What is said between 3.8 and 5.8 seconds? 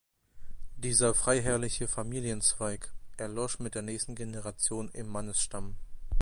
nächsten Generation im Mannesstamm.